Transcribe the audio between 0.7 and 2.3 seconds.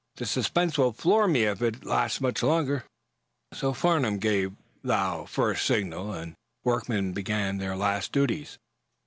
will floor me if it lasts